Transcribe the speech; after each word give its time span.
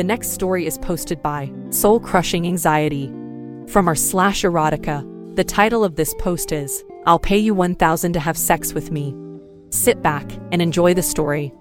The 0.00 0.04
next 0.04 0.30
story 0.30 0.64
is 0.64 0.78
posted 0.78 1.20
by 1.20 1.52
Soul 1.68 2.00
Crushing 2.00 2.46
Anxiety. 2.46 3.08
From 3.66 3.86
our 3.86 3.94
slash 3.94 4.44
erotica, 4.44 5.04
the 5.36 5.44
title 5.44 5.84
of 5.84 5.96
this 5.96 6.14
post 6.14 6.52
is 6.52 6.82
I'll 7.04 7.18
pay 7.18 7.36
you 7.36 7.52
1000 7.52 8.14
to 8.14 8.18
have 8.18 8.38
sex 8.38 8.72
with 8.72 8.90
me. 8.90 9.14
Sit 9.68 10.00
back 10.00 10.24
and 10.52 10.62
enjoy 10.62 10.94
the 10.94 11.02
story. 11.02 11.52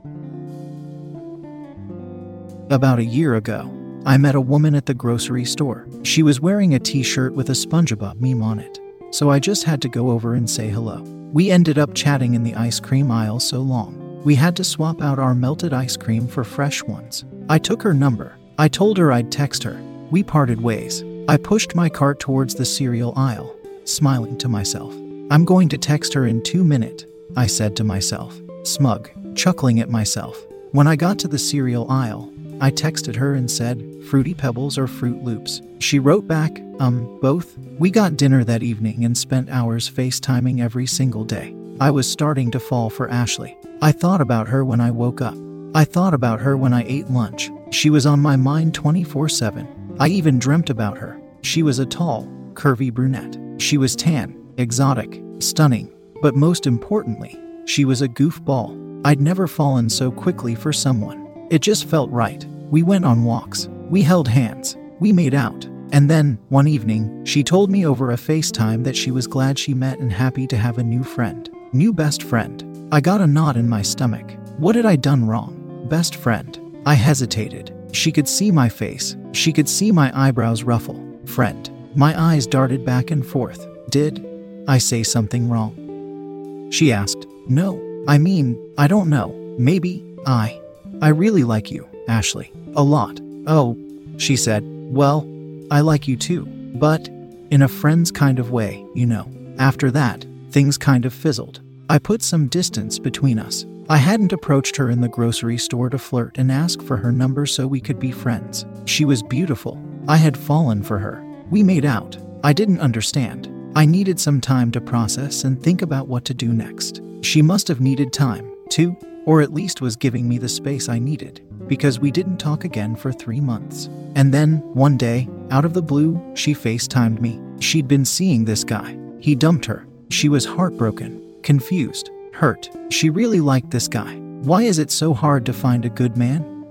About 2.69 2.99
a 2.99 3.03
year 3.03 3.35
ago, 3.35 3.69
I 4.05 4.15
met 4.15 4.35
a 4.35 4.39
woman 4.39 4.73
at 4.73 4.85
the 4.85 4.93
grocery 4.93 5.43
store. 5.43 5.85
She 6.03 6.23
was 6.23 6.39
wearing 6.39 6.73
a 6.75 6.79
t 6.79 7.03
shirt 7.03 7.33
with 7.33 7.49
a 7.49 7.59
SpongeBob 7.67 8.21
meme 8.21 8.41
on 8.41 8.59
it, 8.59 8.79
so 9.11 9.29
I 9.29 9.39
just 9.39 9.65
had 9.65 9.81
to 9.81 9.89
go 9.89 10.11
over 10.11 10.35
and 10.35 10.49
say 10.49 10.69
hello. 10.69 11.01
We 11.33 11.51
ended 11.51 11.77
up 11.77 11.93
chatting 11.93 12.35
in 12.35 12.43
the 12.43 12.55
ice 12.55 12.79
cream 12.79 13.11
aisle 13.11 13.41
so 13.41 13.59
long, 13.59 14.21
we 14.23 14.35
had 14.35 14.55
to 14.55 14.63
swap 14.63 15.01
out 15.01 15.19
our 15.19 15.35
melted 15.35 15.73
ice 15.73 15.97
cream 15.97 16.25
for 16.25 16.45
fresh 16.45 16.83
ones. 16.83 17.25
I 17.51 17.57
took 17.57 17.81
her 17.81 17.95
number. 17.95 18.37
I 18.59 18.67
told 18.67 18.99
her 18.99 19.11
I'd 19.11 19.31
text 19.31 19.63
her. 19.63 19.81
We 20.11 20.21
parted 20.21 20.61
ways. 20.61 21.03
I 21.27 21.37
pushed 21.37 21.73
my 21.73 21.89
cart 21.89 22.19
towards 22.19 22.53
the 22.53 22.65
cereal 22.65 23.11
aisle, 23.15 23.55
smiling 23.85 24.37
to 24.37 24.47
myself. 24.47 24.93
I'm 25.31 25.45
going 25.45 25.67
to 25.69 25.77
text 25.79 26.13
her 26.13 26.27
in 26.27 26.43
two 26.43 26.63
minutes, 26.63 27.05
I 27.35 27.47
said 27.47 27.75
to 27.77 27.83
myself, 27.83 28.39
smug, 28.63 29.09
chuckling 29.35 29.79
at 29.79 29.89
myself. 29.89 30.39
When 30.73 30.85
I 30.85 30.95
got 30.95 31.17
to 31.19 31.27
the 31.27 31.39
cereal 31.39 31.89
aisle, 31.89 32.31
I 32.61 32.69
texted 32.69 33.15
her 33.15 33.33
and 33.33 33.49
said, 33.49 33.83
Fruity 34.09 34.35
Pebbles 34.35 34.77
or 34.77 34.85
Froot 34.85 35.23
Loops. 35.23 35.61
She 35.79 35.97
wrote 35.97 36.27
back, 36.27 36.61
um, 36.79 37.19
both. 37.19 37.57
We 37.79 37.89
got 37.89 38.15
dinner 38.15 38.43
that 38.43 38.61
evening 38.61 39.05
and 39.05 39.17
spent 39.17 39.49
hours 39.49 39.89
FaceTiming 39.89 40.61
every 40.61 40.85
single 40.85 41.23
day. 41.23 41.55
I 41.79 41.89
was 41.89 42.11
starting 42.11 42.51
to 42.51 42.59
fall 42.59 42.91
for 42.91 43.09
Ashley. 43.09 43.57
I 43.81 43.91
thought 43.91 44.21
about 44.21 44.49
her 44.49 44.63
when 44.63 44.81
I 44.81 44.91
woke 44.91 45.21
up. 45.21 45.35
I 45.75 45.85
thought 45.85 46.15
about 46.15 46.39
her 46.41 46.57
when 46.57 46.73
I 46.73 46.83
ate 46.87 47.11
lunch. 47.11 47.51
She 47.71 47.91
was 47.91 48.07
on 48.07 48.19
my 48.19 48.35
mind 48.35 48.73
24 48.73 49.29
7. 49.29 49.97
I 49.99 50.07
even 50.07 50.39
dreamt 50.39 50.71
about 50.71 50.97
her. 50.97 51.21
She 51.41 51.61
was 51.61 51.77
a 51.77 51.85
tall, 51.85 52.27
curvy 52.53 52.91
brunette. 52.91 53.37
She 53.61 53.77
was 53.77 53.95
tan, 53.95 54.35
exotic, 54.57 55.21
stunning, 55.39 55.93
but 56.21 56.35
most 56.35 56.65
importantly, 56.65 57.39
she 57.65 57.85
was 57.85 58.01
a 58.01 58.07
goofball. 58.07 59.01
I'd 59.05 59.21
never 59.21 59.47
fallen 59.47 59.89
so 59.89 60.11
quickly 60.11 60.55
for 60.55 60.73
someone. 60.73 61.47
It 61.51 61.61
just 61.61 61.85
felt 61.85 62.09
right. 62.09 62.43
We 62.71 62.81
went 62.81 63.05
on 63.05 63.23
walks. 63.23 63.67
We 63.89 64.01
held 64.01 64.27
hands. 64.27 64.75
We 64.99 65.13
made 65.13 65.35
out. 65.35 65.65
And 65.91 66.09
then, 66.09 66.39
one 66.49 66.67
evening, 66.67 67.25
she 67.25 67.43
told 67.43 67.69
me 67.69 67.85
over 67.85 68.11
a 68.11 68.15
FaceTime 68.15 68.83
that 68.85 68.95
she 68.95 69.11
was 69.11 69.27
glad 69.27 69.59
she 69.59 69.73
met 69.73 69.99
and 69.99 70.11
happy 70.11 70.47
to 70.47 70.57
have 70.57 70.79
a 70.79 70.83
new 70.83 71.03
friend. 71.03 71.49
New 71.73 71.93
best 71.93 72.23
friend. 72.23 72.87
I 72.91 73.01
got 73.01 73.21
a 73.21 73.27
knot 73.27 73.55
in 73.55 73.69
my 73.69 73.83
stomach. 73.83 74.35
What 74.57 74.75
had 74.75 74.85
I 74.85 74.95
done 74.95 75.25
wrong? 75.25 75.58
Best 75.87 76.15
friend. 76.15 76.59
I 76.85 76.93
hesitated. 76.93 77.73
She 77.91 78.11
could 78.11 78.27
see 78.27 78.51
my 78.51 78.69
face. 78.69 79.15
She 79.31 79.51
could 79.51 79.69
see 79.69 79.91
my 79.91 80.11
eyebrows 80.13 80.63
ruffle. 80.63 81.03
Friend. 81.25 81.69
My 81.95 82.19
eyes 82.19 82.45
darted 82.45 82.85
back 82.85 83.11
and 83.11 83.25
forth. 83.25 83.67
Did 83.89 84.25
I 84.67 84.77
say 84.77 85.03
something 85.03 85.49
wrong? 85.49 86.69
She 86.71 86.91
asked. 86.91 87.25
No. 87.47 87.81
I 88.07 88.17
mean, 88.17 88.57
I 88.77 88.87
don't 88.87 89.09
know. 89.09 89.29
Maybe 89.57 90.05
I. 90.25 90.61
I 91.01 91.09
really 91.09 91.43
like 91.43 91.71
you, 91.71 91.87
Ashley. 92.07 92.51
A 92.75 92.83
lot. 92.83 93.19
Oh, 93.47 93.77
she 94.17 94.35
said. 94.35 94.63
Well, 94.65 95.27
I 95.71 95.81
like 95.81 96.07
you 96.07 96.15
too. 96.17 96.45
But 96.45 97.07
in 97.51 97.61
a 97.63 97.67
friend's 97.67 98.11
kind 98.11 98.37
of 98.37 98.51
way, 98.51 98.85
you 98.93 99.05
know. 99.05 99.27
After 99.57 99.89
that, 99.91 100.25
things 100.51 100.77
kind 100.77 101.05
of 101.05 101.13
fizzled. 101.13 101.61
I 101.89 101.97
put 101.97 102.21
some 102.21 102.47
distance 102.47 102.99
between 102.99 103.39
us. 103.39 103.65
I 103.91 103.97
hadn't 103.97 104.33
approached 104.33 104.75
her 104.75 104.91
in 104.91 105.01
the 105.01 105.09
grocery 105.09 105.57
store 105.57 105.89
to 105.89 105.97
flirt 105.97 106.37
and 106.37 106.51
ask 106.51 106.79
for 106.79 106.95
her 106.97 107.11
number 107.11 107.47
so 107.47 107.65
we 107.65 107.81
could 107.81 107.99
be 107.99 108.11
friends. 108.11 108.63
She 108.85 109.03
was 109.03 109.23
beautiful. 109.23 109.83
I 110.07 110.15
had 110.15 110.37
fallen 110.37 110.83
for 110.83 110.99
her. 110.99 111.25
We 111.49 111.63
made 111.63 111.85
out. 111.85 112.15
I 112.43 112.53
didn't 112.53 112.81
understand. 112.81 113.51
I 113.75 113.87
needed 113.87 114.19
some 114.19 114.41
time 114.41 114.69
to 114.73 114.79
process 114.79 115.43
and 115.43 115.59
think 115.59 115.81
about 115.81 116.07
what 116.07 116.23
to 116.25 116.35
do 116.35 116.53
next. 116.53 117.01
She 117.21 117.41
must 117.41 117.67
have 117.67 117.81
needed 117.81 118.13
time, 118.13 118.53
too, 118.69 118.95
or 119.25 119.41
at 119.41 119.55
least 119.55 119.81
was 119.81 119.95
giving 119.95 120.29
me 120.29 120.37
the 120.37 120.47
space 120.47 120.87
I 120.87 120.99
needed, 120.99 121.41
because 121.65 121.99
we 121.99 122.11
didn't 122.11 122.37
talk 122.37 122.65
again 122.65 122.95
for 122.95 123.11
three 123.11 123.41
months. 123.41 123.89
And 124.13 124.31
then, 124.31 124.57
one 124.75 124.97
day, 124.97 125.27
out 125.49 125.65
of 125.65 125.73
the 125.73 125.81
blue, 125.81 126.21
she 126.35 126.53
FaceTimed 126.53 127.21
me. 127.21 127.41
She'd 127.59 127.87
been 127.87 128.05
seeing 128.05 128.45
this 128.45 128.63
guy. 128.63 128.95
He 129.19 129.33
dumped 129.33 129.65
her. 129.65 129.87
She 130.11 130.29
was 130.29 130.45
heartbroken, 130.45 131.41
confused, 131.41 132.11
hurt. 132.39 132.69
She 132.89 133.09
really 133.09 133.41
liked 133.41 133.69
this 133.69 133.89
guy. 133.89 134.15
Why 134.43 134.63
is 134.63 134.79
it 134.79 134.91
so 134.91 135.13
hard 135.13 135.45
to 135.45 135.53
find 135.53 135.83
a 135.83 135.89
good 135.89 136.15
man? 136.15 136.65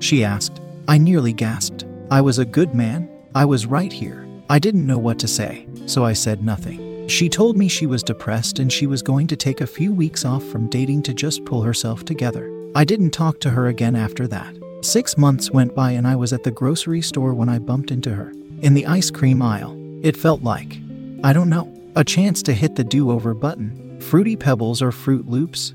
She 0.00 0.24
asked. 0.24 0.60
I 0.88 0.98
nearly 0.98 1.32
gasped. 1.32 1.84
I 2.10 2.20
was 2.20 2.40
a 2.40 2.44
good 2.44 2.74
man. 2.74 3.08
I 3.34 3.44
was 3.44 3.64
right 3.64 3.92
here. 3.92 4.26
I 4.50 4.58
didn't 4.58 4.86
know 4.86 4.98
what 4.98 5.20
to 5.20 5.28
say, 5.28 5.66
so 5.86 6.04
I 6.04 6.14
said 6.14 6.44
nothing. 6.44 7.06
She 7.08 7.28
told 7.28 7.56
me 7.56 7.68
she 7.68 7.86
was 7.86 8.02
depressed 8.02 8.58
and 8.58 8.72
she 8.72 8.88
was 8.88 9.02
going 9.02 9.28
to 9.28 9.36
take 9.36 9.60
a 9.60 9.68
few 9.68 9.92
weeks 9.92 10.24
off 10.24 10.44
from 10.44 10.68
dating 10.68 11.04
to 11.04 11.14
just 11.14 11.44
pull 11.44 11.62
herself 11.62 12.04
together. 12.04 12.50
I 12.74 12.84
didn't 12.84 13.12
talk 13.12 13.38
to 13.40 13.50
her 13.50 13.68
again 13.68 13.94
after 13.94 14.26
that. 14.28 14.52
Six 14.80 15.16
months 15.16 15.50
went 15.50 15.76
by 15.76 15.92
and 15.92 16.08
I 16.08 16.16
was 16.16 16.32
at 16.32 16.42
the 16.42 16.50
grocery 16.50 17.02
store 17.02 17.34
when 17.34 17.48
I 17.48 17.60
bumped 17.60 17.92
into 17.92 18.12
her. 18.12 18.32
In 18.62 18.74
the 18.74 18.86
ice 18.86 19.12
cream 19.12 19.42
aisle. 19.42 19.78
It 20.02 20.16
felt 20.16 20.42
like, 20.42 20.76
I 21.22 21.32
don't 21.32 21.48
know, 21.48 21.72
a 21.94 22.02
chance 22.04 22.42
to 22.42 22.52
hit 22.52 22.74
the 22.74 22.84
do 22.84 23.12
over 23.12 23.32
button. 23.32 23.83
Fruity 24.04 24.36
Pebbles 24.36 24.82
or 24.82 24.90
Froot 24.90 25.26
Loops? 25.26 25.74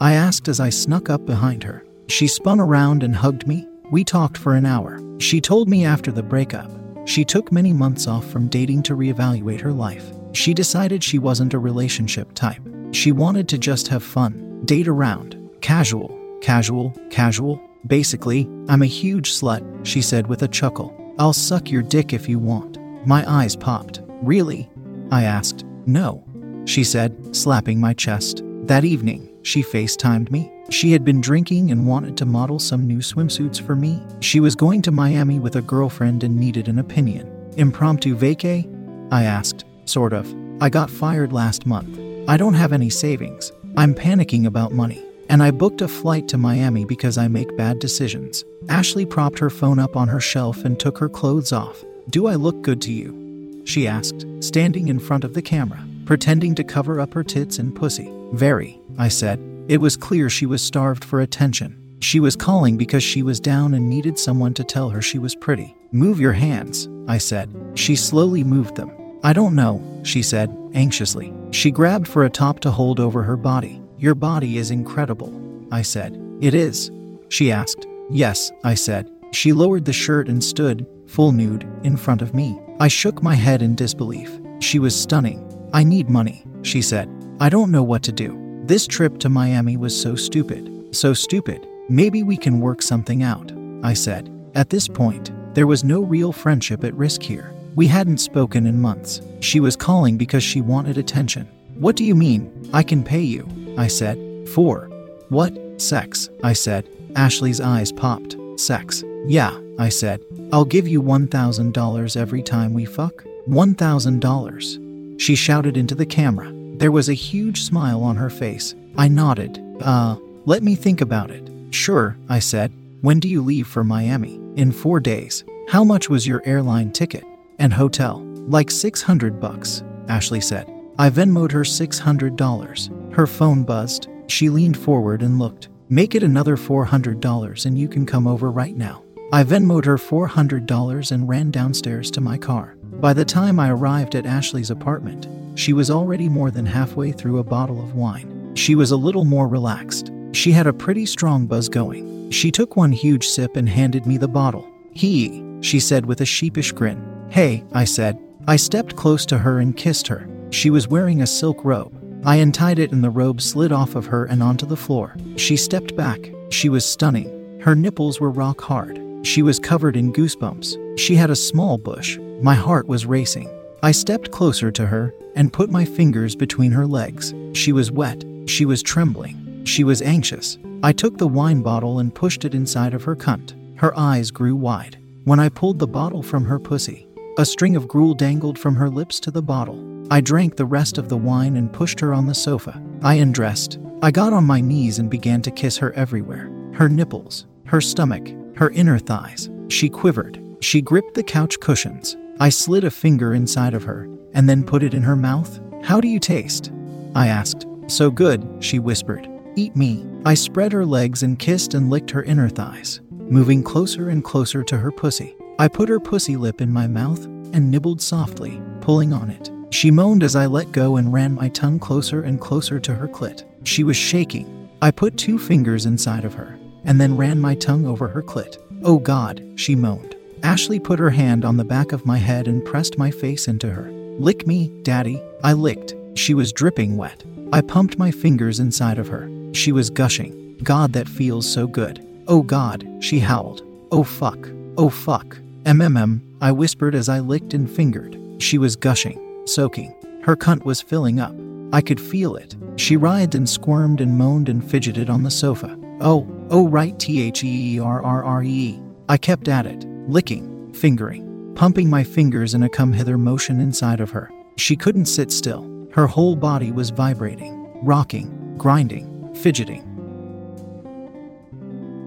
I 0.00 0.14
asked 0.14 0.48
as 0.48 0.58
I 0.58 0.70
snuck 0.70 1.08
up 1.08 1.24
behind 1.24 1.62
her. 1.62 1.86
She 2.08 2.26
spun 2.26 2.58
around 2.58 3.04
and 3.04 3.14
hugged 3.14 3.46
me. 3.46 3.66
We 3.92 4.02
talked 4.02 4.36
for 4.36 4.54
an 4.54 4.66
hour. 4.66 5.00
She 5.20 5.40
told 5.40 5.68
me 5.68 5.84
after 5.84 6.10
the 6.10 6.22
breakup, 6.22 6.70
she 7.04 7.24
took 7.24 7.52
many 7.52 7.72
months 7.72 8.08
off 8.08 8.28
from 8.28 8.48
dating 8.48 8.82
to 8.84 8.96
reevaluate 8.96 9.60
her 9.60 9.72
life. 9.72 10.04
She 10.32 10.52
decided 10.52 11.02
she 11.02 11.20
wasn't 11.20 11.54
a 11.54 11.58
relationship 11.60 12.34
type. 12.34 12.60
She 12.90 13.12
wanted 13.12 13.48
to 13.50 13.58
just 13.58 13.86
have 13.86 14.02
fun, 14.02 14.62
date 14.64 14.88
around, 14.88 15.38
casual, 15.60 16.18
casual, 16.40 16.92
casual. 17.08 17.60
Basically, 17.86 18.48
I'm 18.68 18.82
a 18.82 18.86
huge 18.86 19.32
slut, 19.32 19.62
she 19.86 20.02
said 20.02 20.26
with 20.26 20.42
a 20.42 20.48
chuckle. 20.48 20.92
I'll 21.20 21.32
suck 21.32 21.70
your 21.70 21.82
dick 21.82 22.12
if 22.12 22.28
you 22.28 22.40
want. 22.40 22.78
My 23.06 23.24
eyes 23.30 23.54
popped. 23.54 24.00
Really? 24.22 24.68
I 25.12 25.22
asked. 25.22 25.64
No, 25.86 26.24
she 26.64 26.84
said, 26.84 27.34
slapping 27.34 27.80
my 27.80 27.92
chest. 27.92 28.42
That 28.64 28.84
evening, 28.84 29.30
she 29.42 29.62
FaceTimed 29.62 30.30
me. 30.30 30.50
She 30.70 30.92
had 30.92 31.04
been 31.04 31.20
drinking 31.20 31.70
and 31.70 31.86
wanted 31.86 32.16
to 32.16 32.24
model 32.24 32.58
some 32.58 32.86
new 32.86 32.98
swimsuits 32.98 33.60
for 33.60 33.76
me. 33.76 34.02
She 34.20 34.40
was 34.40 34.54
going 34.54 34.80
to 34.82 34.90
Miami 34.90 35.38
with 35.38 35.56
a 35.56 35.62
girlfriend 35.62 36.24
and 36.24 36.38
needed 36.38 36.68
an 36.68 36.78
opinion. 36.78 37.30
Impromptu 37.56 38.16
vacay? 38.16 38.66
I 39.12 39.24
asked, 39.24 39.64
sort 39.84 40.14
of. 40.14 40.34
I 40.62 40.70
got 40.70 40.88
fired 40.88 41.32
last 41.32 41.66
month. 41.66 41.98
I 42.28 42.38
don't 42.38 42.54
have 42.54 42.72
any 42.72 42.88
savings. 42.88 43.52
I'm 43.76 43.94
panicking 43.94 44.46
about 44.46 44.72
money. 44.72 45.04
And 45.28 45.42
I 45.42 45.50
booked 45.50 45.82
a 45.82 45.88
flight 45.88 46.28
to 46.28 46.38
Miami 46.38 46.84
because 46.84 47.18
I 47.18 47.28
make 47.28 47.56
bad 47.56 47.78
decisions. 47.78 48.44
Ashley 48.68 49.04
propped 49.04 49.38
her 49.38 49.50
phone 49.50 49.78
up 49.78 49.96
on 49.96 50.08
her 50.08 50.20
shelf 50.20 50.64
and 50.64 50.78
took 50.78 50.98
her 50.98 51.08
clothes 51.08 51.52
off. 51.52 51.84
Do 52.10 52.26
I 52.26 52.34
look 52.34 52.62
good 52.62 52.80
to 52.82 52.92
you? 52.92 53.62
She 53.64 53.86
asked, 53.86 54.26
standing 54.40 54.88
in 54.88 54.98
front 54.98 55.24
of 55.24 55.34
the 55.34 55.42
camera 55.42 55.84
pretending 56.06 56.54
to 56.54 56.64
cover 56.64 57.00
up 57.00 57.14
her 57.14 57.24
tits 57.24 57.58
and 57.58 57.74
pussy. 57.74 58.10
Very, 58.32 58.80
I 58.98 59.08
said. 59.08 59.40
It 59.68 59.78
was 59.78 59.96
clear 59.96 60.28
she 60.28 60.46
was 60.46 60.62
starved 60.62 61.04
for 61.04 61.20
attention. 61.20 61.80
She 62.00 62.20
was 62.20 62.36
calling 62.36 62.76
because 62.76 63.02
she 63.02 63.22
was 63.22 63.40
down 63.40 63.74
and 63.74 63.88
needed 63.88 64.18
someone 64.18 64.52
to 64.54 64.64
tell 64.64 64.90
her 64.90 65.00
she 65.00 65.18
was 65.18 65.34
pretty. 65.34 65.74
Move 65.90 66.20
your 66.20 66.32
hands, 66.32 66.88
I 67.08 67.18
said. 67.18 67.50
She 67.74 67.96
slowly 67.96 68.44
moved 68.44 68.76
them. 68.76 68.90
I 69.22 69.32
don't 69.32 69.54
know, 69.54 69.82
she 70.02 70.22
said, 70.22 70.54
anxiously. 70.74 71.32
She 71.50 71.70
grabbed 71.70 72.06
for 72.06 72.24
a 72.24 72.30
top 72.30 72.60
to 72.60 72.70
hold 72.70 73.00
over 73.00 73.22
her 73.22 73.38
body. 73.38 73.80
Your 73.96 74.14
body 74.14 74.58
is 74.58 74.70
incredible, 74.70 75.32
I 75.72 75.80
said. 75.80 76.20
It 76.42 76.52
is? 76.52 76.90
She 77.30 77.50
asked. 77.50 77.86
Yes, 78.10 78.52
I 78.64 78.74
said. 78.74 79.10
She 79.32 79.54
lowered 79.54 79.86
the 79.86 79.92
shirt 79.94 80.28
and 80.28 80.44
stood, 80.44 80.86
full 81.06 81.32
nude, 81.32 81.66
in 81.84 81.96
front 81.96 82.20
of 82.20 82.34
me. 82.34 82.60
I 82.80 82.88
shook 82.88 83.22
my 83.22 83.34
head 83.34 83.62
in 83.62 83.74
disbelief. 83.74 84.38
She 84.60 84.78
was 84.78 84.94
stunning. 84.94 85.53
I 85.74 85.82
need 85.82 86.08
money, 86.08 86.44
she 86.62 86.80
said. 86.80 87.10
I 87.40 87.48
don't 87.48 87.72
know 87.72 87.82
what 87.82 88.04
to 88.04 88.12
do. 88.12 88.62
This 88.64 88.86
trip 88.86 89.18
to 89.18 89.28
Miami 89.28 89.76
was 89.76 90.00
so 90.00 90.14
stupid. 90.14 90.94
So 90.94 91.12
stupid. 91.12 91.66
Maybe 91.88 92.22
we 92.22 92.36
can 92.36 92.60
work 92.60 92.80
something 92.80 93.24
out, 93.24 93.50
I 93.82 93.92
said. 93.92 94.30
At 94.54 94.70
this 94.70 94.86
point, 94.86 95.32
there 95.52 95.66
was 95.66 95.82
no 95.82 96.00
real 96.00 96.30
friendship 96.30 96.84
at 96.84 96.94
risk 96.94 97.22
here. 97.22 97.52
We 97.74 97.88
hadn't 97.88 98.18
spoken 98.18 98.68
in 98.68 98.80
months. 98.80 99.20
She 99.40 99.58
was 99.58 99.74
calling 99.74 100.16
because 100.16 100.44
she 100.44 100.60
wanted 100.60 100.96
attention. 100.96 101.48
What 101.74 101.96
do 101.96 102.04
you 102.04 102.14
mean? 102.14 102.70
I 102.72 102.84
can 102.84 103.02
pay 103.02 103.22
you, 103.22 103.48
I 103.76 103.88
said. 103.88 104.48
For 104.50 104.88
what? 105.28 105.58
Sex, 105.82 106.30
I 106.44 106.52
said. 106.52 106.88
Ashley's 107.16 107.60
eyes 107.60 107.90
popped. 107.90 108.36
Sex. 108.54 109.02
Yeah, 109.26 109.58
I 109.76 109.88
said. 109.88 110.20
I'll 110.52 110.64
give 110.64 110.86
you 110.86 111.02
$1,000 111.02 112.16
every 112.16 112.42
time 112.44 112.74
we 112.74 112.84
fuck. 112.84 113.24
$1,000. 113.48 114.83
She 115.18 115.34
shouted 115.34 115.76
into 115.76 115.94
the 115.94 116.06
camera. 116.06 116.52
There 116.78 116.92
was 116.92 117.08
a 117.08 117.14
huge 117.14 117.62
smile 117.62 118.02
on 118.02 118.16
her 118.16 118.30
face. 118.30 118.74
I 118.96 119.08
nodded. 119.08 119.62
Uh, 119.80 120.16
let 120.44 120.62
me 120.62 120.74
think 120.74 121.00
about 121.00 121.30
it. 121.30 121.50
Sure, 121.70 122.16
I 122.28 122.38
said. 122.38 122.72
When 123.00 123.20
do 123.20 123.28
you 123.28 123.42
leave 123.42 123.66
for 123.66 123.84
Miami? 123.84 124.40
In 124.56 124.72
four 124.72 125.00
days. 125.00 125.44
How 125.68 125.84
much 125.84 126.08
was 126.08 126.26
your 126.26 126.42
airline 126.44 126.92
ticket? 126.92 127.24
And 127.58 127.72
hotel? 127.72 128.20
Like 128.48 128.70
600 128.70 129.40
bucks, 129.40 129.82
Ashley 130.08 130.40
said. 130.40 130.70
I 130.98 131.10
Venmoed 131.10 131.52
her 131.52 131.62
$600. 131.62 133.14
Her 133.14 133.26
phone 133.26 133.64
buzzed. 133.64 134.08
She 134.28 134.48
leaned 134.48 134.76
forward 134.76 135.22
and 135.22 135.38
looked. 135.38 135.68
Make 135.88 136.14
it 136.14 136.22
another 136.22 136.56
$400 136.56 137.66
and 137.66 137.78
you 137.78 137.88
can 137.88 138.06
come 138.06 138.26
over 138.26 138.50
right 138.50 138.76
now. 138.76 139.02
I 139.32 139.42
Venmoed 139.42 139.84
her 139.86 139.96
$400 139.96 141.12
and 141.12 141.28
ran 141.28 141.50
downstairs 141.50 142.10
to 142.12 142.20
my 142.20 142.38
car. 142.38 142.73
By 142.92 143.12
the 143.12 143.24
time 143.24 143.60
I 143.60 143.70
arrived 143.70 144.14
at 144.14 144.26
Ashley's 144.26 144.70
apartment, 144.70 145.28
she 145.58 145.72
was 145.72 145.90
already 145.90 146.28
more 146.28 146.50
than 146.50 146.66
halfway 146.66 147.12
through 147.12 147.38
a 147.38 147.44
bottle 147.44 147.80
of 147.80 147.94
wine. 147.94 148.52
She 148.54 148.74
was 148.74 148.90
a 148.90 148.96
little 148.96 149.24
more 149.24 149.48
relaxed. 149.48 150.10
She 150.32 150.52
had 150.52 150.66
a 150.66 150.72
pretty 150.72 151.06
strong 151.06 151.46
buzz 151.46 151.68
going. 151.68 152.30
She 152.30 152.50
took 152.50 152.76
one 152.76 152.92
huge 152.92 153.26
sip 153.26 153.56
and 153.56 153.68
handed 153.68 154.06
me 154.06 154.16
the 154.16 154.28
bottle. 154.28 154.68
He, 154.92 155.44
she 155.60 155.80
said 155.80 156.06
with 156.06 156.20
a 156.20 156.26
sheepish 156.26 156.72
grin. 156.72 157.26
Hey, 157.30 157.64
I 157.72 157.84
said. 157.84 158.18
I 158.46 158.56
stepped 158.56 158.96
close 158.96 159.24
to 159.26 159.38
her 159.38 159.60
and 159.60 159.76
kissed 159.76 160.08
her. 160.08 160.28
She 160.50 160.70
was 160.70 160.88
wearing 160.88 161.22
a 161.22 161.26
silk 161.26 161.64
robe. 161.64 161.92
I 162.24 162.36
untied 162.36 162.78
it 162.78 162.92
and 162.92 163.02
the 163.02 163.10
robe 163.10 163.40
slid 163.40 163.72
off 163.72 163.94
of 163.94 164.06
her 164.06 164.24
and 164.24 164.42
onto 164.42 164.66
the 164.66 164.76
floor. 164.76 165.16
She 165.36 165.56
stepped 165.56 165.96
back. 165.96 166.30
She 166.50 166.68
was 166.68 166.84
stunning. 166.84 167.60
Her 167.60 167.74
nipples 167.74 168.20
were 168.20 168.30
rock 168.30 168.60
hard. 168.60 169.00
She 169.22 169.42
was 169.42 169.58
covered 169.58 169.96
in 169.96 170.12
goosebumps. 170.12 170.98
She 170.98 171.16
had 171.16 171.30
a 171.30 171.36
small 171.36 171.78
bush. 171.78 172.18
My 172.42 172.54
heart 172.54 172.86
was 172.86 173.06
racing. 173.06 173.48
I 173.82 173.92
stepped 173.92 174.30
closer 174.30 174.70
to 174.72 174.86
her 174.86 175.14
and 175.34 175.52
put 175.52 175.70
my 175.70 175.84
fingers 175.84 176.34
between 176.34 176.72
her 176.72 176.86
legs. 176.86 177.34
She 177.52 177.72
was 177.72 177.90
wet. 177.90 178.24
She 178.46 178.64
was 178.64 178.82
trembling. 178.82 179.64
She 179.64 179.84
was 179.84 180.02
anxious. 180.02 180.58
I 180.82 180.92
took 180.92 181.16
the 181.16 181.28
wine 181.28 181.62
bottle 181.62 181.98
and 181.98 182.14
pushed 182.14 182.44
it 182.44 182.54
inside 182.54 182.94
of 182.94 183.04
her 183.04 183.16
cunt. 183.16 183.54
Her 183.76 183.96
eyes 183.98 184.30
grew 184.30 184.56
wide. 184.56 184.98
When 185.24 185.40
I 185.40 185.48
pulled 185.48 185.78
the 185.78 185.86
bottle 185.86 186.22
from 186.22 186.44
her 186.44 186.58
pussy, 186.58 187.06
a 187.38 187.44
string 187.44 187.76
of 187.76 187.88
gruel 187.88 188.14
dangled 188.14 188.58
from 188.58 188.74
her 188.76 188.90
lips 188.90 189.18
to 189.20 189.30
the 189.30 189.42
bottle. 189.42 190.06
I 190.10 190.20
drank 190.20 190.56
the 190.56 190.66
rest 190.66 190.98
of 190.98 191.08
the 191.08 191.16
wine 191.16 191.56
and 191.56 191.72
pushed 191.72 191.98
her 192.00 192.12
on 192.12 192.26
the 192.26 192.34
sofa. 192.34 192.82
I 193.02 193.14
undressed. 193.14 193.78
I 194.02 194.10
got 194.10 194.32
on 194.32 194.44
my 194.44 194.60
knees 194.60 194.98
and 194.98 195.10
began 195.10 195.40
to 195.42 195.50
kiss 195.50 195.76
her 195.78 195.92
everywhere 195.92 196.50
her 196.74 196.88
nipples, 196.88 197.46
her 197.66 197.80
stomach, 197.80 198.28
her 198.56 198.70
inner 198.70 198.98
thighs. 198.98 199.48
She 199.68 199.88
quivered. 199.88 200.40
She 200.60 200.82
gripped 200.82 201.14
the 201.14 201.22
couch 201.22 201.60
cushions. 201.60 202.16
I 202.40 202.48
slid 202.48 202.84
a 202.84 202.90
finger 202.90 203.34
inside 203.34 203.74
of 203.74 203.84
her 203.84 204.08
and 204.32 204.48
then 204.48 204.64
put 204.64 204.82
it 204.82 204.94
in 204.94 205.02
her 205.02 205.16
mouth. 205.16 205.60
How 205.82 206.00
do 206.00 206.08
you 206.08 206.18
taste? 206.18 206.72
I 207.14 207.28
asked. 207.28 207.66
So 207.86 208.10
good, 208.10 208.46
she 208.60 208.78
whispered. 208.78 209.28
Eat 209.56 209.76
me. 209.76 210.04
I 210.24 210.34
spread 210.34 210.72
her 210.72 210.84
legs 210.84 211.22
and 211.22 211.38
kissed 211.38 211.74
and 211.74 211.90
licked 211.90 212.10
her 212.10 212.24
inner 212.24 212.48
thighs, 212.48 213.00
moving 213.10 213.62
closer 213.62 214.08
and 214.08 214.24
closer 214.24 214.64
to 214.64 214.76
her 214.78 214.90
pussy. 214.90 215.36
I 215.58 215.68
put 215.68 215.88
her 215.88 216.00
pussy 216.00 216.36
lip 216.36 216.60
in 216.60 216.72
my 216.72 216.88
mouth 216.88 217.24
and 217.24 217.70
nibbled 217.70 218.02
softly, 218.02 218.60
pulling 218.80 219.12
on 219.12 219.30
it. 219.30 219.50
She 219.70 219.90
moaned 219.90 220.24
as 220.24 220.34
I 220.34 220.46
let 220.46 220.72
go 220.72 220.96
and 220.96 221.12
ran 221.12 221.34
my 221.34 221.48
tongue 221.50 221.78
closer 221.78 222.22
and 222.22 222.40
closer 222.40 222.80
to 222.80 222.94
her 222.94 223.06
clit. 223.06 223.44
She 223.62 223.84
was 223.84 223.96
shaking. 223.96 224.68
I 224.82 224.90
put 224.90 225.16
two 225.16 225.38
fingers 225.38 225.86
inside 225.86 226.24
of 226.24 226.34
her 226.34 226.58
and 226.84 227.00
then 227.00 227.16
ran 227.16 227.40
my 227.40 227.54
tongue 227.54 227.86
over 227.86 228.08
her 228.08 228.22
clit. 228.22 228.58
Oh 228.82 228.98
God, 228.98 229.44
she 229.56 229.76
moaned. 229.76 230.13
Ashley 230.44 230.78
put 230.78 230.98
her 230.98 231.08
hand 231.08 231.42
on 231.42 231.56
the 231.56 231.64
back 231.64 231.92
of 231.92 232.04
my 232.04 232.18
head 232.18 232.48
and 232.48 232.62
pressed 232.62 232.98
my 232.98 233.10
face 233.10 233.48
into 233.48 233.70
her. 233.70 233.90
Lick 234.18 234.46
me, 234.46 234.68
Daddy. 234.82 235.20
I 235.42 235.54
licked. 235.54 235.94
She 236.14 236.34
was 236.34 236.52
dripping 236.52 236.98
wet. 236.98 237.24
I 237.50 237.62
pumped 237.62 237.98
my 237.98 238.10
fingers 238.10 238.60
inside 238.60 238.98
of 238.98 239.08
her. 239.08 239.26
She 239.54 239.72
was 239.72 239.88
gushing. 239.88 240.56
God, 240.62 240.92
that 240.92 241.08
feels 241.08 241.50
so 241.50 241.66
good. 241.66 242.06
Oh 242.28 242.42
God, 242.42 242.86
she 243.00 243.18
howled. 243.20 243.62
Oh 243.90 244.04
fuck. 244.04 244.50
Oh 244.76 244.90
fuck. 244.90 245.38
MMM, 245.64 246.20
I 246.42 246.52
whispered 246.52 246.94
as 246.94 247.08
I 247.08 247.20
licked 247.20 247.54
and 247.54 247.68
fingered. 247.68 248.20
She 248.38 248.58
was 248.58 248.76
gushing, 248.76 249.18
soaking. 249.46 249.94
Her 250.24 250.36
cunt 250.36 250.66
was 250.66 250.82
filling 250.82 251.20
up. 251.20 251.34
I 251.72 251.80
could 251.80 252.00
feel 252.00 252.36
it. 252.36 252.54
She 252.76 252.98
writhed 252.98 253.34
and 253.34 253.48
squirmed 253.48 254.02
and 254.02 254.18
moaned 254.18 254.50
and 254.50 254.62
fidgeted 254.62 255.08
on 255.08 255.22
the 255.22 255.30
sofa. 255.30 255.78
Oh, 256.02 256.28
oh, 256.50 256.68
right, 256.68 256.98
T 256.98 257.22
H 257.22 257.42
E 257.42 257.76
E 257.76 257.80
R 257.80 258.02
R 258.02 258.22
R 258.22 258.42
E. 258.42 258.78
I 259.08 259.16
kept 259.16 259.48
at 259.48 259.66
it, 259.66 259.84
licking, 260.08 260.72
fingering, 260.72 261.52
pumping 261.54 261.88
my 261.88 262.04
fingers 262.04 262.54
in 262.54 262.62
a 262.62 262.68
come 262.68 262.92
hither 262.92 263.18
motion 263.18 263.60
inside 263.60 264.00
of 264.00 264.10
her. 264.10 264.30
She 264.56 264.76
couldn't 264.76 265.06
sit 265.06 265.32
still. 265.32 265.88
Her 265.92 266.06
whole 266.06 266.36
body 266.36 266.72
was 266.72 266.90
vibrating, 266.90 267.68
rocking, 267.82 268.56
grinding 268.58 269.14
fidgeting. 269.34 269.82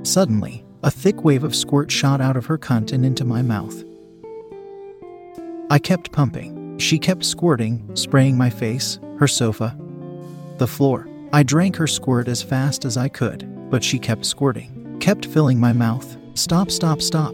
Suddenly, 0.03 0.65
a 0.83 0.91
thick 0.91 1.23
wave 1.23 1.43
of 1.43 1.55
squirt 1.55 1.91
shot 1.91 2.21
out 2.21 2.37
of 2.37 2.45
her 2.45 2.57
cunt 2.57 2.91
and 2.91 3.05
into 3.05 3.25
my 3.25 3.41
mouth. 3.41 3.83
I 5.69 5.79
kept 5.79 6.11
pumping. 6.11 6.77
She 6.77 6.99
kept 6.99 7.25
squirting, 7.25 7.89
spraying 7.95 8.37
my 8.37 8.49
face, 8.49 8.99
her 9.17 9.27
sofa, 9.27 9.77
the 10.57 10.67
floor. 10.67 11.07
I 11.33 11.43
drank 11.43 11.75
her 11.75 11.87
squirt 11.87 12.27
as 12.27 12.41
fast 12.41 12.85
as 12.85 12.95
I 12.95 13.09
could, 13.09 13.69
but 13.69 13.83
she 13.83 13.99
kept 13.99 14.25
squirting, 14.25 14.97
kept 14.99 15.25
filling 15.25 15.59
my 15.59 15.73
mouth. 15.73 16.15
Stop, 16.35 16.71
stop, 16.71 17.01
stop. 17.01 17.33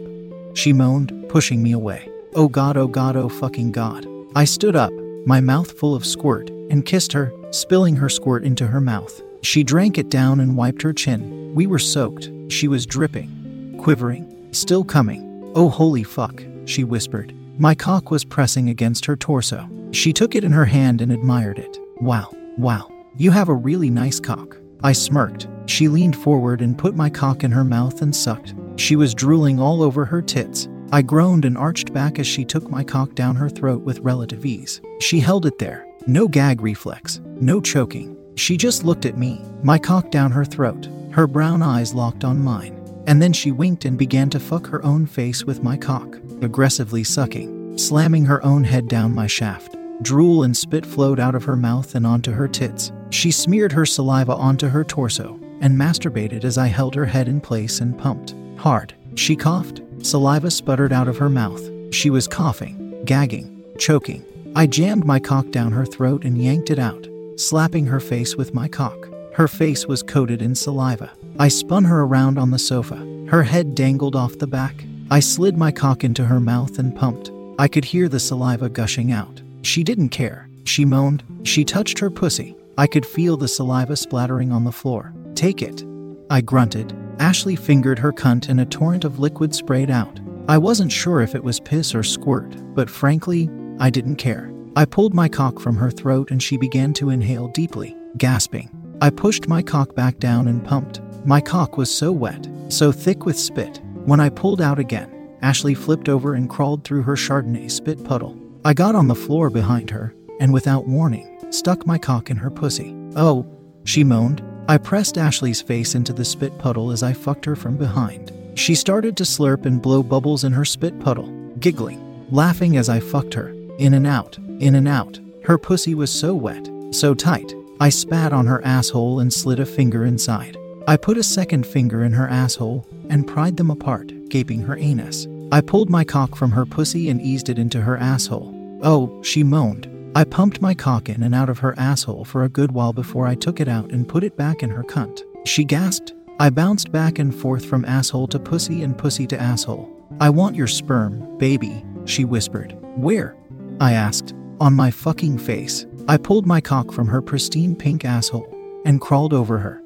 She 0.54 0.72
moaned, 0.72 1.28
pushing 1.28 1.62
me 1.62 1.72
away. 1.72 2.08
Oh 2.34 2.48
God, 2.48 2.76
oh 2.76 2.86
God, 2.88 3.16
oh 3.16 3.28
fucking 3.28 3.72
God. 3.72 4.06
I 4.34 4.44
stood 4.44 4.76
up, 4.76 4.92
my 5.26 5.40
mouth 5.40 5.78
full 5.78 5.94
of 5.94 6.06
squirt, 6.06 6.50
and 6.70 6.86
kissed 6.86 7.12
her, 7.12 7.32
spilling 7.50 7.96
her 7.96 8.08
squirt 8.08 8.44
into 8.44 8.66
her 8.66 8.80
mouth. 8.80 9.20
She 9.42 9.62
drank 9.62 9.98
it 9.98 10.08
down 10.08 10.40
and 10.40 10.56
wiped 10.56 10.82
her 10.82 10.92
chin. 10.92 11.54
We 11.54 11.66
were 11.66 11.78
soaked. 11.78 12.30
She 12.48 12.66
was 12.66 12.86
dripping, 12.86 13.78
quivering, 13.78 14.48
still 14.52 14.84
coming. 14.84 15.52
Oh, 15.54 15.68
holy 15.68 16.02
fuck, 16.02 16.42
she 16.64 16.82
whispered. 16.82 17.34
My 17.58 17.74
cock 17.74 18.10
was 18.10 18.24
pressing 18.24 18.70
against 18.70 19.04
her 19.06 19.16
torso. 19.16 19.68
She 19.92 20.12
took 20.12 20.34
it 20.34 20.44
in 20.44 20.52
her 20.52 20.64
hand 20.64 21.00
and 21.00 21.12
admired 21.12 21.58
it. 21.58 21.78
Wow, 22.00 22.32
wow, 22.58 22.90
you 23.16 23.30
have 23.30 23.48
a 23.48 23.54
really 23.54 23.90
nice 23.90 24.18
cock. 24.18 24.56
I 24.82 24.92
smirked. 24.92 25.46
She 25.66 25.88
leaned 25.88 26.16
forward 26.16 26.60
and 26.60 26.76
put 26.76 26.96
my 26.96 27.08
cock 27.08 27.44
in 27.44 27.52
her 27.52 27.64
mouth 27.64 28.02
and 28.02 28.14
sucked. 28.14 28.54
She 28.76 28.96
was 28.96 29.14
drooling 29.14 29.60
all 29.60 29.82
over 29.82 30.04
her 30.04 30.20
tits. 30.20 30.68
I 30.92 31.02
groaned 31.02 31.44
and 31.44 31.56
arched 31.56 31.92
back 31.92 32.18
as 32.18 32.26
she 32.26 32.44
took 32.44 32.70
my 32.70 32.84
cock 32.84 33.14
down 33.14 33.36
her 33.36 33.48
throat 33.48 33.82
with 33.82 34.00
relative 34.00 34.44
ease. 34.44 34.80
She 35.00 35.20
held 35.20 35.46
it 35.46 35.58
there. 35.58 35.86
No 36.06 36.28
gag 36.28 36.60
reflex, 36.60 37.20
no 37.40 37.60
choking. 37.60 38.16
She 38.36 38.56
just 38.56 38.84
looked 38.84 39.06
at 39.06 39.16
me, 39.16 39.40
my 39.62 39.78
cock 39.78 40.10
down 40.10 40.30
her 40.32 40.44
throat, 40.44 40.88
her 41.12 41.26
brown 41.26 41.62
eyes 41.62 41.94
locked 41.94 42.24
on 42.24 42.42
mine. 42.42 42.80
And 43.06 43.22
then 43.22 43.32
she 43.32 43.52
winked 43.52 43.84
and 43.84 43.96
began 43.96 44.28
to 44.30 44.40
fuck 44.40 44.66
her 44.66 44.84
own 44.84 45.06
face 45.06 45.44
with 45.44 45.62
my 45.62 45.76
cock, 45.76 46.18
aggressively 46.42 47.04
sucking, 47.04 47.78
slamming 47.78 48.24
her 48.26 48.44
own 48.44 48.64
head 48.64 48.88
down 48.88 49.14
my 49.14 49.26
shaft. 49.26 49.76
Drool 50.02 50.42
and 50.42 50.56
spit 50.56 50.84
flowed 50.84 51.20
out 51.20 51.34
of 51.34 51.44
her 51.44 51.56
mouth 51.56 51.94
and 51.94 52.06
onto 52.06 52.32
her 52.32 52.48
tits. 52.48 52.92
She 53.10 53.30
smeared 53.30 53.72
her 53.72 53.86
saliva 53.86 54.34
onto 54.34 54.68
her 54.68 54.84
torso 54.84 55.38
and 55.60 55.78
masturbated 55.78 56.44
as 56.44 56.58
I 56.58 56.66
held 56.66 56.94
her 56.94 57.06
head 57.06 57.28
in 57.28 57.40
place 57.40 57.80
and 57.80 57.96
pumped. 57.96 58.34
Hard. 58.64 58.94
She 59.14 59.36
coughed. 59.36 59.82
Saliva 60.00 60.50
sputtered 60.50 60.90
out 60.90 61.06
of 61.06 61.18
her 61.18 61.28
mouth. 61.28 61.62
She 61.94 62.08
was 62.08 62.26
coughing, 62.26 63.04
gagging, 63.04 63.62
choking. 63.76 64.24
I 64.56 64.66
jammed 64.66 65.04
my 65.04 65.20
cock 65.20 65.50
down 65.50 65.70
her 65.72 65.84
throat 65.84 66.24
and 66.24 66.42
yanked 66.42 66.70
it 66.70 66.78
out. 66.78 67.06
slapping 67.36 67.84
her 67.84 68.00
face 68.00 68.36
with 68.36 68.54
my 68.54 68.66
cock. 68.66 69.10
Her 69.34 69.48
face 69.48 69.86
was 69.86 70.02
coated 70.02 70.40
in 70.40 70.54
saliva. 70.54 71.12
I 71.38 71.48
spun 71.48 71.84
her 71.84 72.04
around 72.04 72.38
on 72.38 72.52
the 72.52 72.58
sofa. 72.58 72.96
Her 73.28 73.42
head 73.42 73.74
dangled 73.74 74.16
off 74.16 74.38
the 74.38 74.46
back. 74.46 74.82
I 75.10 75.20
slid 75.20 75.58
my 75.58 75.70
cock 75.70 76.02
into 76.02 76.24
her 76.24 76.40
mouth 76.40 76.78
and 76.78 76.96
pumped. 76.96 77.30
I 77.58 77.68
could 77.68 77.84
hear 77.84 78.08
the 78.08 78.18
saliva 78.18 78.70
gushing 78.70 79.12
out. 79.12 79.42
She 79.60 79.84
didn't 79.84 80.08
care. 80.08 80.48
She 80.64 80.86
moaned. 80.86 81.22
She 81.42 81.66
touched 81.66 81.98
her 81.98 82.08
pussy. 82.08 82.56
I 82.78 82.86
could 82.86 83.04
feel 83.04 83.36
the 83.36 83.46
saliva 83.46 83.94
splattering 83.94 84.52
on 84.52 84.64
the 84.64 84.72
floor. 84.72 85.12
Take 85.34 85.60
it. 85.60 85.84
I 86.30 86.40
grunted. 86.40 86.94
Ashley 87.18 87.56
fingered 87.56 87.98
her 87.98 88.12
cunt 88.12 88.48
and 88.48 88.60
a 88.60 88.66
torrent 88.66 89.04
of 89.04 89.18
liquid 89.18 89.54
sprayed 89.54 89.90
out. 89.90 90.20
I 90.48 90.58
wasn't 90.58 90.92
sure 90.92 91.20
if 91.20 91.34
it 91.34 91.42
was 91.42 91.60
piss 91.60 91.94
or 91.94 92.02
squirt, 92.02 92.54
but 92.74 92.90
frankly, 92.90 93.48
I 93.78 93.90
didn't 93.90 94.16
care. 94.16 94.52
I 94.76 94.84
pulled 94.84 95.14
my 95.14 95.28
cock 95.28 95.60
from 95.60 95.76
her 95.76 95.90
throat 95.90 96.30
and 96.30 96.42
she 96.42 96.56
began 96.56 96.92
to 96.94 97.10
inhale 97.10 97.48
deeply, 97.48 97.96
gasping. 98.18 98.70
I 99.00 99.10
pushed 99.10 99.48
my 99.48 99.62
cock 99.62 99.94
back 99.94 100.18
down 100.18 100.48
and 100.48 100.64
pumped. 100.64 101.00
My 101.24 101.40
cock 101.40 101.76
was 101.76 101.94
so 101.94 102.12
wet, 102.12 102.48
so 102.68 102.92
thick 102.92 103.24
with 103.24 103.38
spit. 103.38 103.80
When 104.04 104.20
I 104.20 104.28
pulled 104.28 104.60
out 104.60 104.78
again, 104.78 105.10
Ashley 105.42 105.74
flipped 105.74 106.08
over 106.08 106.34
and 106.34 106.50
crawled 106.50 106.84
through 106.84 107.02
her 107.02 107.16
Chardonnay 107.16 107.70
spit 107.70 108.02
puddle. 108.04 108.38
I 108.64 108.74
got 108.74 108.94
on 108.94 109.08
the 109.08 109.14
floor 109.14 109.50
behind 109.50 109.90
her 109.90 110.14
and, 110.40 110.52
without 110.52 110.86
warning, 110.86 111.38
stuck 111.50 111.86
my 111.86 111.98
cock 111.98 112.30
in 112.30 112.36
her 112.36 112.50
pussy. 112.50 112.94
Oh, 113.14 113.46
she 113.84 114.04
moaned. 114.04 114.42
I 114.66 114.78
pressed 114.78 115.18
Ashley's 115.18 115.60
face 115.60 115.94
into 115.94 116.14
the 116.14 116.24
spit 116.24 116.56
puddle 116.58 116.90
as 116.90 117.02
I 117.02 117.12
fucked 117.12 117.44
her 117.44 117.54
from 117.54 117.76
behind. 117.76 118.32
She 118.54 118.74
started 118.74 119.14
to 119.18 119.24
slurp 119.24 119.66
and 119.66 119.82
blow 119.82 120.02
bubbles 120.02 120.44
in 120.44 120.52
her 120.52 120.64
spit 120.64 120.98
puddle, 121.00 121.28
giggling, 121.60 122.26
laughing 122.30 122.78
as 122.78 122.88
I 122.88 123.00
fucked 123.00 123.34
her. 123.34 123.50
In 123.78 123.92
and 123.92 124.06
out, 124.06 124.38
in 124.60 124.76
and 124.76 124.88
out. 124.88 125.20
Her 125.44 125.58
pussy 125.58 125.94
was 125.94 126.10
so 126.10 126.34
wet, 126.34 126.70
so 126.92 127.12
tight. 127.12 127.54
I 127.78 127.90
spat 127.90 128.32
on 128.32 128.46
her 128.46 128.64
asshole 128.64 129.20
and 129.20 129.30
slid 129.30 129.60
a 129.60 129.66
finger 129.66 130.06
inside. 130.06 130.56
I 130.88 130.96
put 130.96 131.18
a 131.18 131.22
second 131.22 131.66
finger 131.66 132.04
in 132.04 132.12
her 132.12 132.28
asshole 132.28 132.86
and 133.10 133.26
pried 133.26 133.58
them 133.58 133.70
apart, 133.70 134.12
gaping 134.30 134.62
her 134.62 134.78
anus. 134.78 135.26
I 135.52 135.60
pulled 135.60 135.90
my 135.90 136.04
cock 136.04 136.36
from 136.36 136.52
her 136.52 136.64
pussy 136.64 137.10
and 137.10 137.20
eased 137.20 137.50
it 137.50 137.58
into 137.58 137.82
her 137.82 137.98
asshole. 137.98 138.54
Oh, 138.82 139.22
she 139.22 139.42
moaned. 139.42 139.90
I 140.16 140.22
pumped 140.22 140.62
my 140.62 140.74
cock 140.74 141.08
in 141.08 141.24
and 141.24 141.34
out 141.34 141.48
of 141.48 141.58
her 141.58 141.74
asshole 141.76 142.24
for 142.24 142.44
a 142.44 142.48
good 142.48 142.70
while 142.70 142.92
before 142.92 143.26
I 143.26 143.34
took 143.34 143.58
it 143.58 143.66
out 143.66 143.90
and 143.90 144.08
put 144.08 144.22
it 144.22 144.36
back 144.36 144.62
in 144.62 144.70
her 144.70 144.84
cunt. 144.84 145.22
She 145.44 145.64
gasped. 145.64 146.14
I 146.38 146.50
bounced 146.50 146.92
back 146.92 147.18
and 147.18 147.34
forth 147.34 147.64
from 147.64 147.84
asshole 147.84 148.28
to 148.28 148.38
pussy 148.38 148.84
and 148.84 148.96
pussy 148.96 149.26
to 149.26 149.40
asshole. 149.40 149.90
I 150.20 150.30
want 150.30 150.54
your 150.54 150.68
sperm, 150.68 151.36
baby, 151.38 151.84
she 152.04 152.24
whispered. 152.24 152.76
Where? 152.96 153.36
I 153.80 153.92
asked. 153.92 154.34
On 154.60 154.72
my 154.72 154.90
fucking 154.90 155.38
face. 155.38 155.84
I 156.06 156.16
pulled 156.16 156.46
my 156.46 156.60
cock 156.60 156.92
from 156.92 157.08
her 157.08 157.20
pristine 157.20 157.74
pink 157.74 158.04
asshole 158.04 158.46
and 158.84 159.00
crawled 159.00 159.32
over 159.32 159.58
her, 159.58 159.82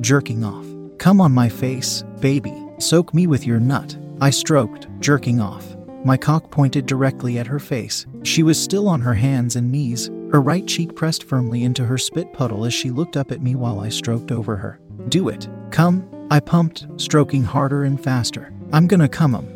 jerking 0.00 0.44
off. 0.44 0.66
Come 0.98 1.20
on 1.20 1.32
my 1.32 1.48
face, 1.48 2.04
baby. 2.20 2.54
Soak 2.78 3.14
me 3.14 3.26
with 3.26 3.46
your 3.46 3.58
nut. 3.58 3.96
I 4.20 4.30
stroked, 4.30 4.86
jerking 5.00 5.40
off. 5.40 5.76
My 6.02 6.16
cock 6.16 6.50
pointed 6.50 6.86
directly 6.86 7.38
at 7.38 7.46
her 7.46 7.58
face. 7.58 8.06
She 8.22 8.42
was 8.42 8.62
still 8.62 8.88
on 8.88 9.02
her 9.02 9.14
hands 9.14 9.56
and 9.56 9.70
knees, 9.70 10.08
her 10.32 10.40
right 10.40 10.66
cheek 10.66 10.94
pressed 10.96 11.24
firmly 11.24 11.64
into 11.64 11.84
her 11.84 11.98
spit 11.98 12.32
puddle 12.32 12.64
as 12.64 12.72
she 12.72 12.90
looked 12.90 13.16
up 13.16 13.30
at 13.30 13.42
me 13.42 13.54
while 13.54 13.80
I 13.80 13.90
stroked 13.90 14.32
over 14.32 14.56
her. 14.56 14.80
Do 15.08 15.28
it. 15.28 15.48
Come. 15.70 16.08
I 16.30 16.40
pumped, 16.40 16.86
stroking 16.96 17.42
harder 17.42 17.84
and 17.84 18.02
faster. 18.02 18.52
I'm 18.72 18.86
gonna 18.86 19.08
come 19.08 19.34
'em. 19.34 19.46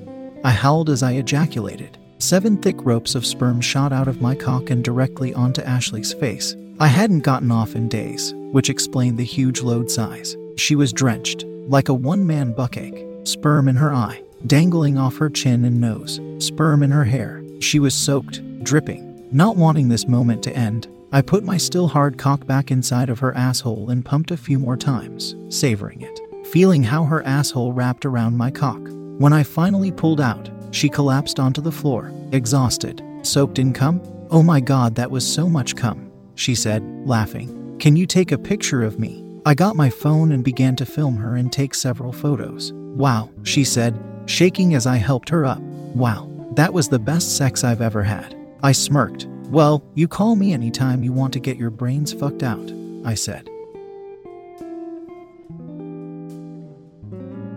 I 0.42 0.50
howled 0.50 0.90
as 0.90 1.02
I 1.02 1.12
ejaculated. 1.12 1.96
Seven 2.18 2.56
thick 2.56 2.76
ropes 2.84 3.14
of 3.14 3.24
sperm 3.24 3.60
shot 3.60 3.92
out 3.92 4.08
of 4.08 4.20
my 4.20 4.34
cock 4.34 4.70
and 4.70 4.82
directly 4.82 5.32
onto 5.32 5.62
Ashley's 5.62 6.12
face. 6.12 6.56
I 6.80 6.88
hadn't 6.88 7.20
gotten 7.20 7.50
off 7.52 7.76
in 7.76 7.88
days, 7.88 8.34
which 8.50 8.68
explained 8.70 9.18
the 9.18 9.24
huge 9.24 9.62
load 9.62 9.90
size. 9.90 10.36
She 10.56 10.74
was 10.74 10.92
drenched, 10.92 11.44
like 11.68 11.88
a 11.88 11.94
one 11.94 12.26
man 12.26 12.52
bukkake, 12.52 13.26
sperm 13.26 13.68
in 13.68 13.76
her 13.76 13.94
eye, 13.94 14.20
dangling 14.46 14.98
off 14.98 15.16
her 15.16 15.30
chin 15.30 15.64
and 15.64 15.80
nose, 15.80 16.20
sperm 16.38 16.82
in 16.82 16.90
her 16.90 17.04
hair. 17.04 17.42
She 17.60 17.78
was 17.78 17.94
soaked, 17.94 18.42
dripping. 18.64 19.28
Not 19.32 19.56
wanting 19.56 19.88
this 19.88 20.06
moment 20.06 20.42
to 20.44 20.56
end, 20.56 20.86
I 21.12 21.22
put 21.22 21.44
my 21.44 21.56
still 21.56 21.88
hard 21.88 22.18
cock 22.18 22.46
back 22.46 22.70
inside 22.70 23.08
of 23.08 23.20
her 23.20 23.36
asshole 23.36 23.90
and 23.90 24.04
pumped 24.04 24.30
a 24.30 24.36
few 24.36 24.58
more 24.58 24.76
times, 24.76 25.36
savoring 25.48 26.02
it, 26.02 26.20
feeling 26.48 26.82
how 26.82 27.04
her 27.04 27.22
asshole 27.22 27.72
wrapped 27.72 28.04
around 28.04 28.36
my 28.36 28.50
cock. 28.50 28.80
When 29.18 29.32
I 29.32 29.44
finally 29.44 29.92
pulled 29.92 30.20
out, 30.20 30.50
she 30.72 30.88
collapsed 30.88 31.38
onto 31.38 31.60
the 31.60 31.70
floor, 31.70 32.12
exhausted, 32.32 33.02
soaked 33.22 33.60
in 33.60 33.72
cum. 33.72 34.02
Oh 34.30 34.42
my 34.42 34.60
god, 34.60 34.96
that 34.96 35.10
was 35.10 35.24
so 35.24 35.48
much 35.48 35.76
cum, 35.76 36.10
she 36.34 36.54
said, 36.54 36.82
laughing. 37.06 37.76
Can 37.78 37.94
you 37.94 38.06
take 38.06 38.32
a 38.32 38.38
picture 38.38 38.82
of 38.82 38.98
me? 38.98 39.24
I 39.46 39.54
got 39.54 39.76
my 39.76 39.90
phone 39.90 40.32
and 40.32 40.42
began 40.42 40.74
to 40.76 40.86
film 40.86 41.16
her 41.18 41.36
and 41.36 41.52
take 41.52 41.74
several 41.74 42.12
photos. 42.12 42.72
Wow, 42.72 43.30
she 43.44 43.62
said, 43.62 43.94
shaking 44.26 44.74
as 44.74 44.86
I 44.86 44.96
helped 44.96 45.28
her 45.28 45.44
up. 45.44 45.60
Wow, 45.60 46.28
that 46.52 46.72
was 46.72 46.88
the 46.88 46.98
best 46.98 47.36
sex 47.36 47.64
I've 47.64 47.82
ever 47.82 48.02
had. 48.02 48.36
I 48.62 48.72
smirked. 48.72 49.26
Well, 49.48 49.84
you 49.94 50.08
call 50.08 50.36
me 50.36 50.52
anytime 50.52 51.04
you 51.04 51.12
want 51.12 51.32
to 51.34 51.40
get 51.40 51.56
your 51.56 51.70
brains 51.70 52.12
fucked 52.12 52.42
out, 52.42 52.72
I 53.04 53.14
said. 53.14 53.48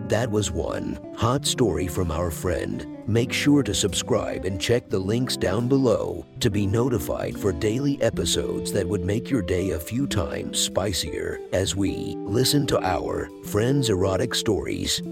That 0.08 0.30
was 0.30 0.50
one 0.50 0.98
hot 1.16 1.44
story 1.44 1.86
from 1.86 2.10
our 2.10 2.30
friend. 2.30 2.86
Make 3.06 3.30
sure 3.30 3.62
to 3.62 3.74
subscribe 3.74 4.46
and 4.46 4.58
check 4.58 4.88
the 4.88 4.98
links 4.98 5.36
down 5.36 5.68
below 5.68 6.24
to 6.40 6.50
be 6.50 6.66
notified 6.66 7.38
for 7.38 7.52
daily 7.52 8.00
episodes 8.00 8.72
that 8.72 8.88
would 8.88 9.04
make 9.04 9.28
your 9.28 9.42
day 9.42 9.70
a 9.70 9.78
few 9.78 10.06
times 10.06 10.58
spicier 10.58 11.40
as 11.52 11.76
we 11.76 12.14
listen 12.20 12.66
to 12.68 12.82
our 12.82 13.28
friends' 13.44 13.90
erotic 13.90 14.34
stories. 14.34 15.02